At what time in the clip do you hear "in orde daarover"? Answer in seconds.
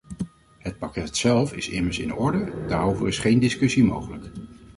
1.99-3.07